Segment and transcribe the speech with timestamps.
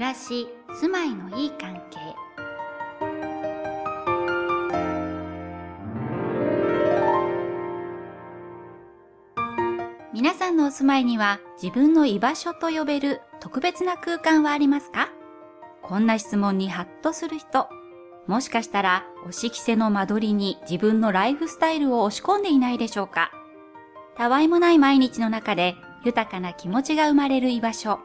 [0.00, 0.48] 暮らし
[0.80, 1.98] 住まいのいい関係。
[10.14, 15.10] 皆さんのお住まいには自分の居場所と呼べる特別な空間はありますか？
[15.82, 17.68] こんな質問にハッとする人。
[18.26, 23.30] もしかしたら押し着せの間取りに自分のライフスタイルを押し込んでいないでしょうか？
[24.16, 25.74] たわいもない毎日の中で
[26.06, 27.98] 豊かな気持ちが生まれる居場所。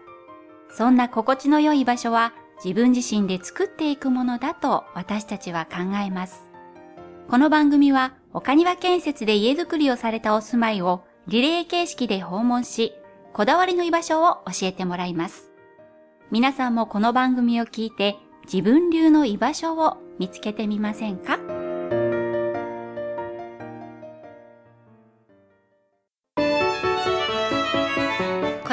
[0.78, 6.52] そんな心地の良い場所は自分自身で作っていくものだと私たちは考えます。
[7.30, 12.94] この番組は岡庭建設で家づくりをされたお住まいをリレー形式で訪問し、
[13.32, 15.50] こだわりの居場所を教えてもらいます。
[16.30, 21.40] 皆さんもこの番組を聞いて自分流の居場所を見つけてみませんか？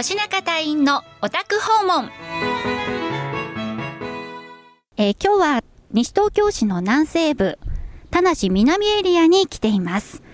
[0.03, 2.11] 腰中隊員のお宅訪問、
[4.97, 7.57] えー、今日は西東京市の南西部
[8.11, 10.25] 田無南エリアに来ています。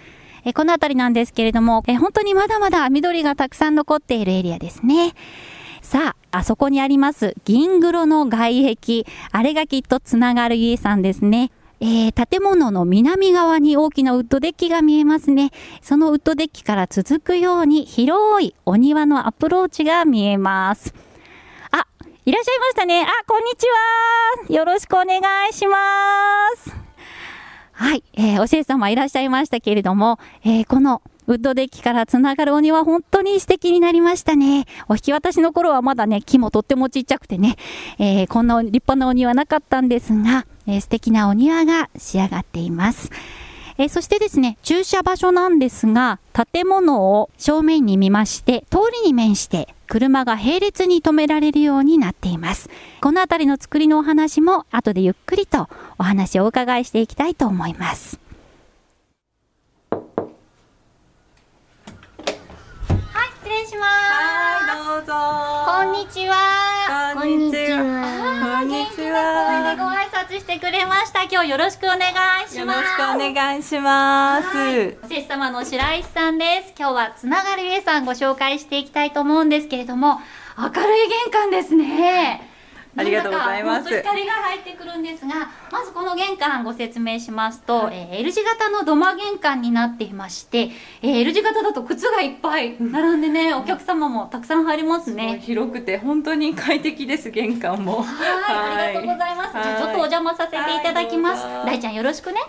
[0.46, 5.12] えー、この辺りなんですけれども、えー、本当にまだまだ緑がたくさん残っているエリアですね。
[5.82, 11.50] さあ、あそこにあります銀黒の外壁、あれがきっとつながる家さんですね。
[11.80, 15.50] えー、建物の南側に大きなウッドデッキが見えますね。
[15.80, 20.92] そのウッドデッキから続くように広いお庭のアプローチが見えます。
[21.70, 21.86] あ、
[22.24, 23.04] いらっしゃいましたね。
[23.04, 23.66] あ、こんにち
[24.48, 24.56] は。
[24.56, 25.76] よろしくお願いしま
[26.56, 26.74] す。
[27.72, 34.64] はい、えー、おせい様いらっしゃいましたけれども、えー、このウッドデッキからつながるお庭本当に素敵になりましたね。
[34.88, 37.54] お引き渡しの頃はまだね、木もとってもちっちゃくてね、
[37.98, 43.10] えー、こんな立派なお庭なかったんですが、えー、素敵なお庭が仕上がっています。
[43.78, 46.20] えー、そしてですね、駐車場所なんですが、
[46.52, 52.68] 建物を正面に見まして、通りに面して車が並列に止められるようになっています。
[53.00, 55.68] この辺りの作りのお話も後でゆっくりと
[55.98, 58.20] お話をお伺いしていきたいと思います。
[63.68, 64.00] します。
[64.66, 65.12] はい、どうぞ。
[65.66, 67.14] こんにちは。
[67.14, 68.60] こんにちは。
[68.60, 70.07] こんにちは。
[70.34, 71.22] してくれました。
[71.22, 71.98] 今日よろしくお願
[72.44, 72.56] いします。
[72.58, 74.98] よろしくお願いします。
[75.02, 76.74] おせ様の白石さんです。
[76.78, 80.20] 今日はつながる家さんご紹介していきたいと思うんですけれども、
[80.58, 82.47] 明るい玄関ですね。
[82.98, 83.88] ありがとうございます。
[83.88, 90.70] 光が入ってくるんですが、まずこの玄関ご説明しますと、はい、えー、L 字型の土間玄関になっていまして、
[91.02, 95.38] えー、L 字型だと靴がいっぱい並んでね、お客様もたくさん入りますね。
[95.40, 98.02] す広くて本当に快適です玄関も。
[98.02, 99.52] はい、ありがとうございます。
[99.52, 101.44] じゃちょっとお邪魔させていただきます。
[101.64, 102.40] 大ちゃんよろしくね。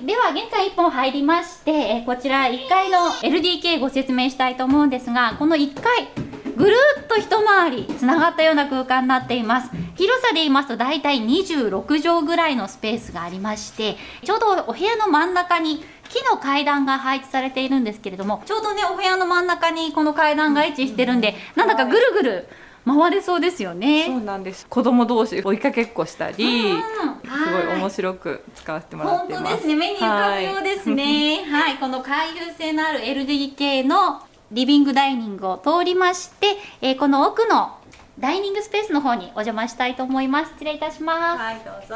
[0.00, 6.08] では玄関1本入りまして、えこちら1階の LDK ご説明したいと思うんですがこの1階
[6.56, 22.48] ぐるっと一回りつながったような空間になっています広さで言いますと大体26畳ぐらいのスペースがありましてちょうどお部屋の真ん中に木の階段が配置されているんですけれどもちょうどねお部屋の真ん中にこの階段が位置してるんでなんだかぐるぐる
[22.84, 24.06] 回れそうですよね。
[24.06, 24.66] そうなんです。
[24.66, 29.44] 子供同士追いかけっこしたり、すごい面白く使わせてもらってます。
[29.44, 29.76] 本当ですね。
[29.76, 31.44] 目に浮かぶようですね。
[31.48, 37.78] はい、はい、この回遊性のある LDK のリビングダイニングを通りまして、えー、この奥の
[38.18, 40.52] ダイニングスペースの方にお邪魔したいと思います。
[40.52, 41.40] 失礼いたします。
[41.40, 41.94] はいどうぞ。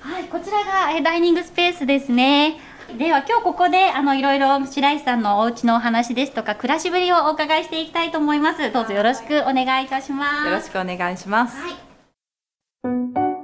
[0.00, 2.58] はいこちらが、えダイニングスペースですね。
[2.96, 8.72] では今日ここであのいろいろ白石さんのお家のお話ですとか暮らしぶりをお伺いしていきたいと思います。
[8.72, 10.46] どうぞよろしくお願いいたします。
[10.46, 11.74] よろしくお願いします、はい、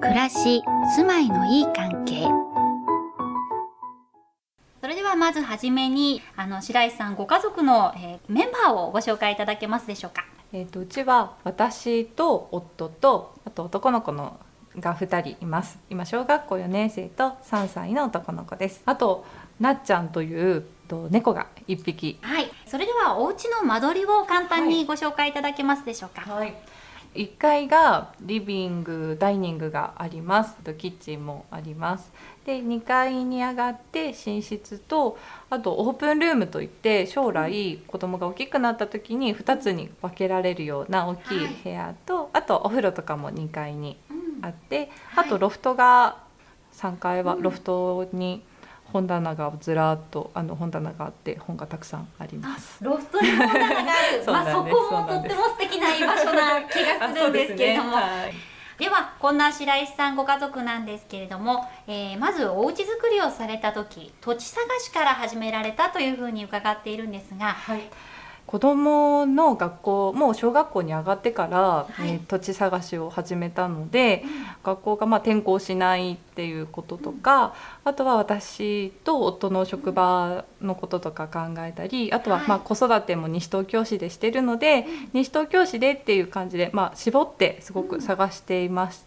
[0.01, 0.63] 暮らし
[0.97, 2.46] 住まいのいい関係
[4.81, 10.25] それではまずはじめにあの白石さんご家族の、えー、メンバーをご紹介いただけますでしょうか。
[10.53, 14.39] えっ、とうちは私と夫とあと男の子の
[14.79, 15.79] が2人います。
[15.91, 18.83] 今小学校4年生と3歳の男の子です。
[18.87, 19.25] あと
[19.59, 22.19] なっちゃんというと猫が1匹。
[22.21, 26.55] はいそれではお家の間取りを簡単にご紹介いただけますでしょうかはい、
[27.17, 30.57] 1階がリビングダイニングがあります。
[30.79, 32.13] キッチンもあります。
[32.45, 35.19] で2階に上がって寝室と
[35.51, 43.97] あとオープンルームといって将来子供が大きくなった時に2つに分けられるような大きい部屋と、はい、あとお風呂とかも2階に
[44.43, 46.19] あって、うん、あとロフトが
[46.75, 48.43] 3階はロフトに
[48.93, 52.83] 本棚がずらっとあの本棚があって本がたくさんあります。
[52.83, 54.25] ロフトに本棚がある。
[54.27, 57.97] まあそこもとっても素敵な居場所な気がするんですけれども。
[58.79, 67.81] ではこんな白石さんご家族なんですけれども、えー、まずお家作りをされた時土地探しから始められたというふうに伺っているんですが、はい、
[68.47, 72.09] 子供の学校もう小学校に上がってから、い。
[72.09, 74.25] えー土地探しを始めたので、
[74.65, 77.55] 学校がまあ転校しないっていうこととか、
[77.85, 82.49] あとは私と夫の職場のこととか考えたりあとははい。
[82.49, 89.03] まあ子育ても西東京市でしてるので、西東京市でっていう感じで、まあ、絞ってすごく探していまし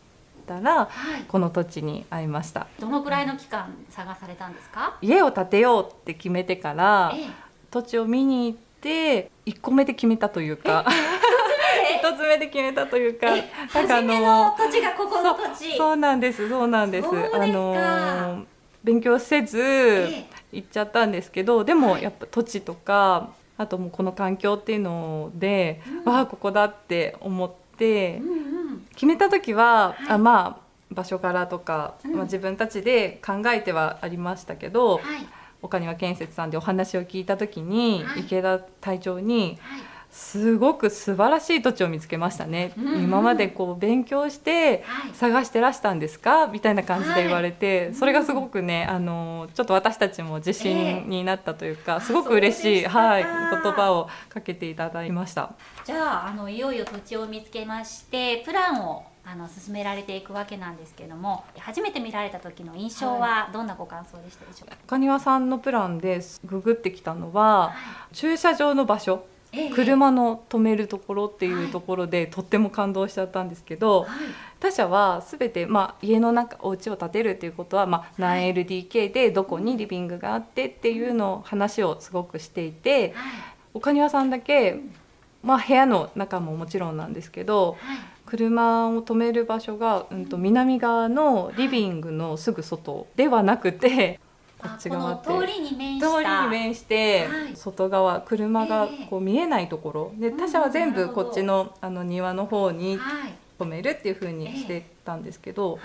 [0.48, 1.24] たら、はい。
[1.28, 2.68] この土地に会いました。
[2.80, 7.30] どのくらいの期間探されたんですか、家を建てようって決めてからええ。
[7.72, 10.86] 土地を見に行って1個目で決めたというか。
[12.00, 12.48] 一つ目で？
[12.48, 13.28] 決めたというか。
[13.28, 15.78] なんか初めの土地がここの土地。
[15.78, 17.08] そうなんですそうなんです。
[17.08, 18.46] あの
[18.84, 26.12] 勉強せずえ行っちゃったんですけどでもやっぱ土地とかあともうこの環境っていうので、うん。
[26.12, 28.34] わあここだって思ってうんう
[28.76, 28.88] ん。
[28.94, 30.10] 決めた時は、はい。
[30.12, 32.16] あまあ場所からとか、うん。
[32.16, 35.28] まあ、自分たちで考えてはありましたけど、はい
[35.62, 38.22] 岡庭建設さんでお話を聞いた時に、はい。
[38.22, 42.88] 池田隊長にはいすごく素晴らしい土地を見つけましたね、うん。
[42.88, 45.14] うん今までこう勉強してはい。
[45.14, 46.48] 探してらしたんですか？
[46.48, 55.54] みたいな感じで言われて、それがすごくねあのちょっと私たちも自信になったというか、ええすごく嬉しい、はい、言葉をかけていただきました。
[55.86, 67.74] じゃああのいよいよ土地を見つけましてプランをあの進められていくわけなんですけども初めて見られた時の印象はどんなご感想でしたでしょうか、岡庭さんのプランでググってきたのは
[68.12, 69.24] 駐車場の場所。
[69.24, 69.39] ええ
[69.74, 74.10] 車の止めるところってはいいうところで、とっても感動しちゃったんですけど、はい。
[74.60, 83.14] 他社は全て、まあ、家の中お家を建てるっていうことは、まあ、何 LDK でどこにリビングがあってっていうのを話をすごくしていてはい。
[83.74, 84.80] 岡庭さんだけ、
[85.44, 87.98] まあ、部屋の中ももちろんなんですけどはい。
[88.26, 94.20] 車を止める場所が、うん、と南側のリビングのすぐ外ではなくて
[94.60, 96.12] こあっち側って通りに面した。
[96.12, 97.56] 通りに面して、はい。
[97.56, 99.08] 外側車がええ。
[99.10, 100.14] こう見えないところ。
[100.18, 103.34] でうん他社は全部こっちのあの庭の方にはい。
[103.58, 105.80] 止めるっていう風にしてたんですけど、は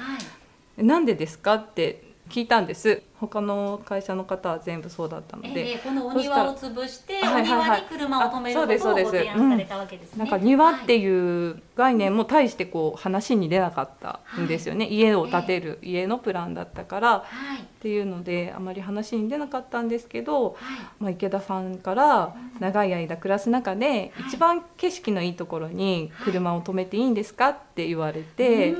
[0.79, 0.85] い。
[0.85, 10.19] なんでですかって聞いたんです他の会社の方は全部そうだったので、ええこのお庭を潰してお庭に車を止めることをご提案されたわけですね。
[10.19, 10.99] なんか庭ってい。
[10.99, 17.09] う、いう概念も大してこう話に出なかったんですよね、家を建てる家のプランだったから。
[17.09, 17.25] は
[17.59, 17.62] い。
[17.62, 20.55] っていうのであまり話に出なかったんですけど、はい。
[21.00, 24.12] まあ、池田さんから長い間暮らす中ではい。
[24.27, 28.75] 一番景色のいいところに車を止めていいんですかって言われて。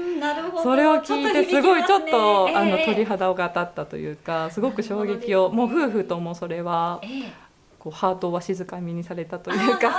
[0.63, 7.33] それを聞いてすごいちょっと、あの鳥肌肌が立ったというかすごく衝撃を、もう夫婦ともそれはええ。
[7.79, 9.97] こうハートをわしづかみにされたとあいうか。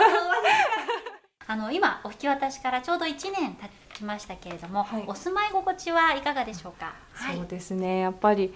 [1.47, 5.03] あ の今お引き渡しからちょうど1年経ちましたけれども、はい。
[5.07, 6.93] お住まい心地はいかがでしょうか？
[7.13, 7.99] はい、そうですね。
[7.99, 8.53] やっぱり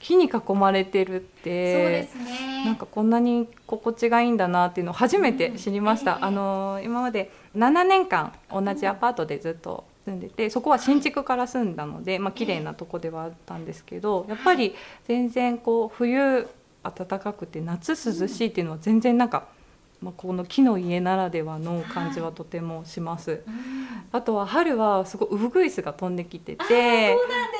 [0.00, 2.64] 木に囲まれてるってそうですね。
[2.64, 14.74] なんかこんなに心地がいいんだなっていうのを初めて知りました、うんええあの今まで7年間同じアパートでずっと住んでてそこは新築から住んだので、まあ綺麗なとこではあったんですけどやっぱり
[15.06, 16.48] 全然こう冬
[16.82, 19.46] 暖かくて夏涼しいっていうのは全然なんか、
[20.02, 23.42] まあ、この木の家ならではの感じはとてもします。
[23.46, 23.54] うん。
[24.10, 27.16] あとは春はすごいウグイスが飛んできてて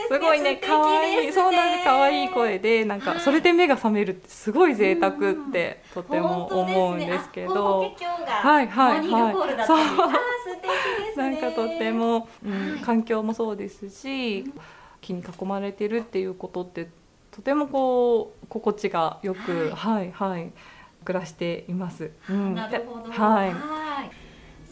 [0.09, 3.15] すごいね可愛いそうなんです可愛い声でなんはい。
[3.15, 7.81] かそれで目が覚めるってすごい贅沢ってとても思うんですけあど
[8.27, 9.67] はいはいはい。
[9.67, 9.79] そう。
[11.17, 12.81] なんかとっても、うんはい。
[12.81, 14.45] 環境もそうですし
[15.01, 16.89] 木に囲まれてるっていうことって
[17.31, 20.53] とてもこう心地がよくはいはい
[21.03, 22.11] 暮らしています。
[22.29, 22.55] うん。
[22.55, 23.11] なるほど。
[23.11, 23.51] ではい。
[23.51, 23.55] い。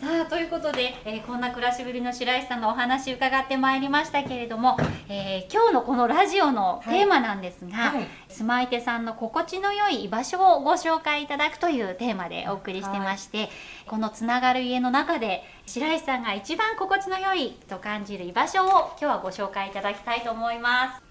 [0.01, 4.79] さあということで、えーこんな暮らしぶりの白石さんのお話伺ってまいりましたけれども、
[5.11, 8.07] えー今日のこのラジオのテーマなんですが、はい。
[8.29, 13.51] 住まい手さんの心地の良い居場所をご紹介いただくというテーマでお送りしてまして、
[13.87, 21.03] このつながる家の中で白石さんが一番心地の良いと感じる居場所を今日はご紹介いただきたいと思います。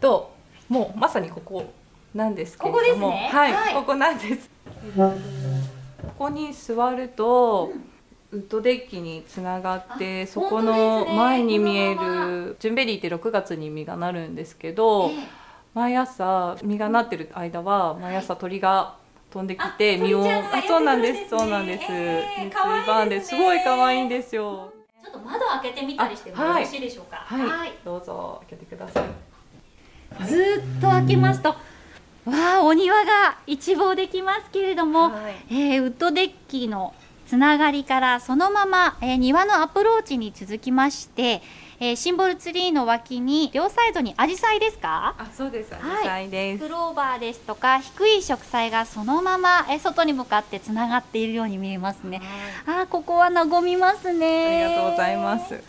[0.00, 0.34] と
[0.68, 1.72] もうまさにここ
[2.14, 2.82] なんですけれども。
[2.82, 3.30] ここですね。
[3.32, 3.74] はい、はい。
[3.74, 4.50] ここなんです
[4.92, 5.14] こ
[6.18, 7.72] こに座ると、
[8.32, 15.44] ウッドデッキにつながってあそこの前に見えるジュンベリーって6月に実がなるんですけど、ええ。
[15.72, 18.96] 毎朝実がなってる間は毎朝鳥が
[19.30, 21.30] 飛んできてあ実をあそうなんです。
[21.30, 24.72] そうんなんです、ええ蜜可愛い番でですごい可愛いんですよ。
[25.02, 27.18] ちょっと窓開けてみたりしてもよろしいでしょうか。
[27.18, 29.04] はい、どうぞ開けてください。
[30.26, 31.54] ずーっと開けますと、
[32.26, 35.34] わあお庭が一望できますけれども、はい。
[35.50, 36.94] えーウッドデッキの
[37.26, 41.42] つながりからそのまま、えー庭のアプローチに続きまして、
[41.80, 45.14] えーシンボルツリーの脇に両サイドにアジサイですか？
[45.18, 45.72] あそうです。
[45.74, 45.82] はい。
[45.82, 52.22] アジサイです、クローバーですとか低い植栽がそのままえー外に向かってつながっているように見えますね。
[52.66, 55.62] あーここは和みますあねりがとうございます。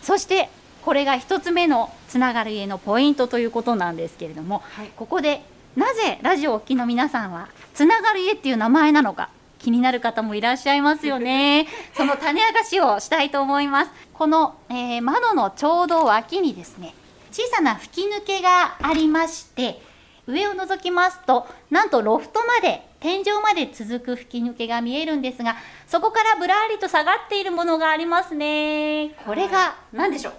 [0.00, 0.48] そして
[0.82, 4.90] これが一つ目のつながる家のポイントということなんですけれども、はい。
[4.96, 5.42] ここで
[5.76, 9.28] なぜラジオをお聞きの皆さんはつながる家っていう名前なのか
[9.58, 11.66] 気になる方もいらっしゃいますよね。
[11.96, 13.90] その種明かしをしたいと思います。
[14.14, 16.94] この、えー窓のちょうど脇にですね
[17.32, 19.82] 小さな吹き抜けがありまして
[20.26, 25.56] 上を覗きますとなんとロフトまで天井まで続く吹き抜けが見えるんですが
[25.86, 29.10] そこからぶらりと下がっているものがありますね。
[29.26, 30.30] これが何でしょ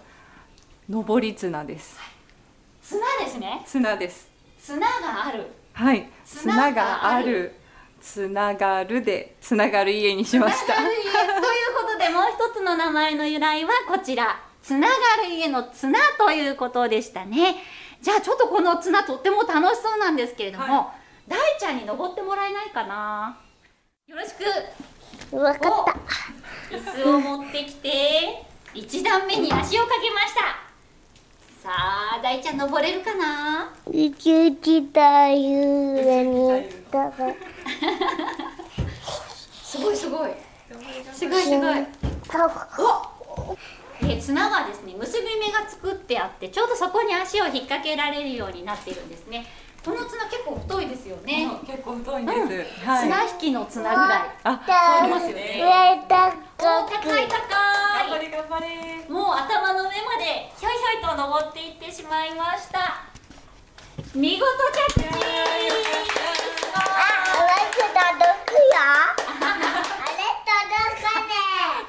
[0.89, 1.03] う？
[1.06, 2.00] 上り綱です。
[2.82, 3.62] 綱ですね。
[3.65, 4.29] 綱です
[4.67, 5.45] 綱がある。
[5.71, 6.09] はい。
[6.25, 6.74] 綱綱がある。
[6.74, 7.55] がある。
[8.01, 10.74] つながるでつながる家にしました。
[10.74, 11.41] つながる家という
[11.86, 14.43] ことでもう一つの名前の由来はこちら。
[14.62, 14.93] つなが
[15.25, 17.63] る家の綱ということでしたね。
[18.01, 20.93] じゃあちょっとこの綱とっても楽しそうなんですけれども、は
[21.29, 23.39] 大ちゃんに登ってもらえないかな。
[24.07, 25.36] よろしく。
[25.38, 26.75] わかった。
[26.75, 27.89] 椅子を持ってきて
[28.74, 30.66] 一段目に足をかけました
[31.67, 33.74] さあ大ちゃん登れるかな？
[33.88, 37.12] 宇宙自体上に行ったら。
[39.51, 40.31] すごいすごい。
[41.12, 41.86] すごいすごい。
[42.79, 43.57] お
[44.00, 49.45] えー綱がですね結び目が作ってあってちょうどそこに足を引っ掛けられるようになっているんですね
[49.88, 52.38] この綱結構太いですよね、結構太いんです、
[52.84, 52.91] うん。
[52.91, 53.08] はい。
[53.08, 54.22] 綱引きの綱ぐらい。
[54.44, 55.63] あありますよね。
[55.63, 55.63] 上
[56.10, 56.27] 高
[56.60, 57.25] お高い。
[57.29, 58.67] 高頑張いれ頑張れ。
[59.08, 63.06] もう頭の上までひょいひょいと登っていってしまいました。
[64.13, 64.44] 見事
[64.91, 67.88] 着地すごいあ、あれ届
[68.44, 68.75] くよ。
[68.84, 69.15] あ
[70.12, 71.32] れ届かね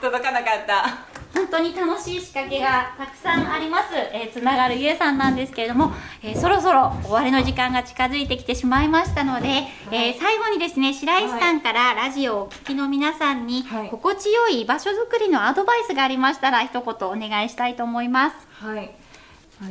[0.01, 1.09] 届かなかった。
[1.35, 9.49] 本当に楽しい仕掛けがたくさんあります、えーつながる家さんなんですけれども、えーそろそろ終わりの時間が近づいてきてしまいましたので、
[9.93, 13.89] えー最後にですね白石さんからラジオをお聞きの皆さんに、はい。
[13.89, 18.37] 心地よい場所づくりのアドバイスがありましたら一言お願いしたいと思います。
[18.65, 18.91] はい。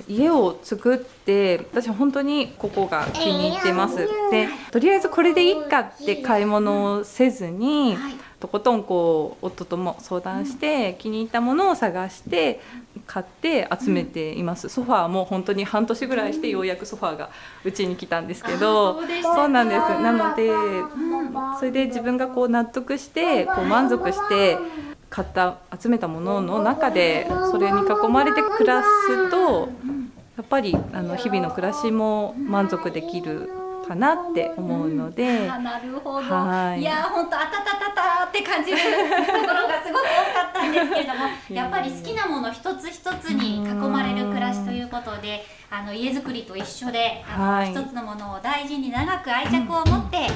[0.10, 3.98] 家を作って私本当にここが気に入ってます。
[4.32, 8.13] でとりあえずこれでいいかって買い物をせずに、はい。
[8.39, 12.62] とことんこう夫とも相談して、気に入ったものを探して
[13.07, 17.29] 買って集めています、ソファーも本当に半年ぐらいしてようやくソファーが
[17.63, 19.35] うちに来たんですけどうでしたか。
[19.35, 19.79] そうなんです。
[19.79, 20.51] なので
[21.57, 24.57] それで自分がこう納得してこう満足して
[25.09, 29.69] 買った集めたものの中でそれに囲まれて暮らすと
[30.35, 33.49] やっぱりあの日々の暮らしも満足できる
[33.86, 35.50] かなって思うので。
[35.50, 36.81] あなるほど、はい。
[36.81, 47.72] いやー本当あたたたたって感じるところがすごく多かったんですけれども やっぱり好きなもの一つ一つに囲まれる暮らしということであの家づくりと一緒であの、はい。
[47.72, 50.27] 一つのものを大事に長く愛着を持って、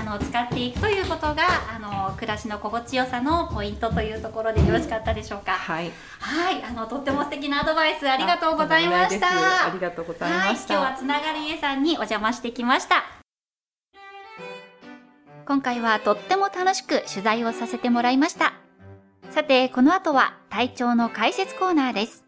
[0.00, 1.42] あの使っていくということが
[1.74, 5.52] あの暮らしの心地よさのポイントというところでよろしかったでしょうか？
[5.52, 9.28] はい、はい、あのとっても素敵なアドバイスありがとうございました。
[9.66, 10.74] ありがとうございまはい、した。
[10.74, 13.04] 今日はつながる家さんにお邪魔してきました。
[15.46, 18.54] 今回はとっても楽しく取材をさせてもらいました。
[19.30, 22.24] さて、この後は体調の解説コーナーです。